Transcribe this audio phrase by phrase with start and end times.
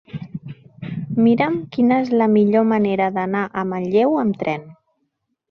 [1.25, 4.67] Mira'm quina és la millor manera d'anar a Manlleu amb tren.